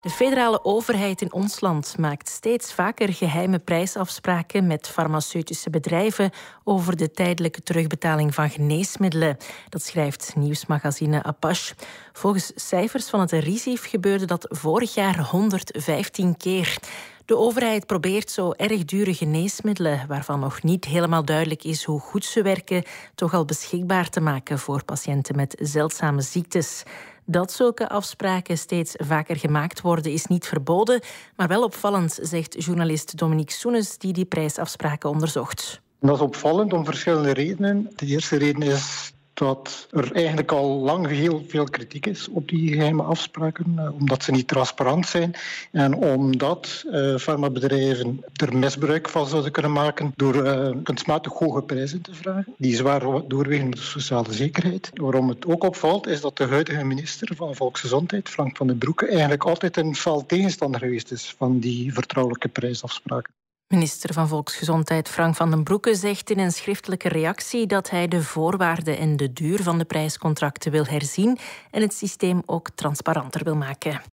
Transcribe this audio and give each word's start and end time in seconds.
De 0.00 0.10
federale 0.10 0.64
overheid 0.64 1.20
in 1.20 1.32
ons 1.32 1.60
land 1.60 1.98
maakt 1.98 2.28
steeds 2.28 2.72
vaker 2.72 3.12
geheime 3.12 3.58
prijsafspraken 3.58 4.66
met 4.66 4.88
farmaceutische 4.88 5.70
bedrijven 5.70 6.30
over 6.64 6.96
de 6.96 7.10
tijdelijke 7.10 7.62
terugbetaling 7.62 8.34
van 8.34 8.50
geneesmiddelen. 8.50 9.36
Dat 9.68 9.82
schrijft 9.82 10.32
nieuwsmagazine 10.36 11.22
Apache. 11.22 11.74
Volgens 12.12 12.52
cijfers 12.54 13.08
van 13.08 13.20
het 13.20 13.32
RISIF 13.32 13.84
gebeurde 13.88 14.24
dat 14.24 14.46
vorig 14.48 14.94
jaar 14.94 15.18
115 15.18 16.36
keer. 16.36 16.78
De 17.24 17.36
overheid 17.36 17.86
probeert 17.86 18.30
zo 18.30 18.52
erg 18.52 18.84
dure 18.84 19.14
geneesmiddelen, 19.14 20.04
waarvan 20.08 20.40
nog 20.40 20.62
niet 20.62 20.84
helemaal 20.84 21.24
duidelijk 21.24 21.64
is 21.64 21.84
hoe 21.84 22.00
goed 22.00 22.24
ze 22.24 22.42
werken, 22.42 22.82
toch 23.14 23.34
al 23.34 23.44
beschikbaar 23.44 24.08
te 24.08 24.20
maken 24.20 24.58
voor 24.58 24.84
patiënten 24.84 25.36
met 25.36 25.56
zeldzame 25.58 26.20
ziektes. 26.20 26.82
Dat 27.30 27.52
zulke 27.52 27.88
afspraken 27.88 28.58
steeds 28.58 28.94
vaker 28.96 29.36
gemaakt 29.36 29.80
worden, 29.80 30.12
is 30.12 30.26
niet 30.26 30.46
verboden, 30.46 31.00
maar 31.36 31.48
wel 31.48 31.62
opvallend, 31.62 32.18
zegt 32.22 32.64
journalist 32.64 33.18
Dominique 33.18 33.52
Soenes, 33.52 33.98
die 33.98 34.12
die 34.12 34.24
prijsafspraken 34.24 35.10
onderzocht. 35.10 35.80
Dat 36.00 36.14
is 36.14 36.20
opvallend 36.20 36.72
om 36.72 36.84
verschillende 36.84 37.32
redenen. 37.32 37.90
De 37.96 38.06
eerste 38.06 38.36
reden 38.36 38.62
is 38.62 39.12
dat 39.40 39.86
er 39.90 40.12
eigenlijk 40.12 40.52
al 40.52 40.78
lang 40.78 41.06
heel 41.06 41.44
veel 41.48 41.64
kritiek 41.64 42.06
is 42.06 42.28
op 42.28 42.48
die 42.48 42.72
geheime 42.72 43.02
afspraken, 43.02 43.78
eh, 43.78 43.94
omdat 43.94 44.22
ze 44.22 44.30
niet 44.30 44.48
transparant 44.48 45.06
zijn 45.06 45.34
en 45.72 45.94
omdat 45.94 46.84
uh, 46.86 47.16
farmabedrijven 47.16 48.24
er 48.32 48.56
misbruik 48.56 49.08
van 49.08 49.26
zouden 49.26 49.52
kunnen 49.52 49.72
maken 49.72 50.12
door 50.16 50.34
uh, 50.34 50.76
kunstmatig 50.82 51.32
hoge 51.32 51.62
prijzen 51.62 52.00
te 52.02 52.14
vragen, 52.14 52.54
die 52.58 52.76
zwaar 52.76 53.28
doorwegen 53.28 53.68
met 53.68 53.78
de 53.78 53.84
sociale 53.84 54.32
zekerheid. 54.32 54.90
Waarom 54.94 55.28
het 55.28 55.46
ook 55.46 55.64
opvalt, 55.64 56.06
is 56.06 56.20
dat 56.20 56.36
de 56.36 56.46
huidige 56.46 56.84
minister 56.84 57.36
van 57.36 57.54
Volksgezondheid, 57.54 58.28
Frank 58.28 58.56
van 58.56 58.66
den 58.66 58.78
Broeke, 58.78 59.06
eigenlijk 59.06 59.44
altijd 59.44 59.76
een 59.76 59.94
fel 59.94 60.26
tegenstander 60.26 60.80
geweest 60.80 61.10
is 61.10 61.34
van 61.38 61.58
die 61.58 61.92
vertrouwelijke 61.92 62.48
prijsafspraken. 62.48 63.32
Minister 63.70 64.12
van 64.12 64.28
Volksgezondheid 64.28 65.08
Frank 65.08 65.36
van 65.36 65.50
den 65.50 65.64
Broeke 65.64 65.94
zegt 65.94 66.30
in 66.30 66.38
een 66.38 66.52
schriftelijke 66.52 67.08
reactie 67.08 67.66
dat 67.66 67.90
hij 67.90 68.08
de 68.08 68.22
voorwaarden 68.22 68.98
en 68.98 69.16
de 69.16 69.32
duur 69.32 69.62
van 69.62 69.78
de 69.78 69.84
prijscontracten 69.84 70.72
wil 70.72 70.84
herzien 70.84 71.38
en 71.70 71.82
het 71.82 71.94
systeem 71.94 72.42
ook 72.46 72.70
transparanter 72.74 73.44
wil 73.44 73.56
maken. 73.56 74.00